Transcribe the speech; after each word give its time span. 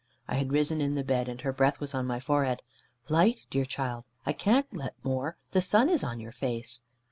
I 0.27 0.33
had 0.33 0.51
risen 0.51 0.81
in 0.81 0.95
the 0.95 1.03
bed, 1.03 1.29
and 1.29 1.39
her 1.41 1.53
breath 1.53 1.79
was 1.79 1.93
on 1.93 2.07
my 2.07 2.19
forehead. 2.19 2.63
"Light, 3.07 3.45
dear 3.51 3.65
child, 3.65 4.03
I 4.25 4.33
can't 4.33 4.75
let 4.75 4.95
more. 5.05 5.37
The 5.51 5.61
sun 5.61 5.89
is 5.89 6.03
on 6.03 6.19
your 6.19 6.31
face." 6.31 6.81